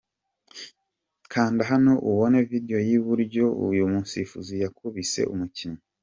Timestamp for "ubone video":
2.09-2.77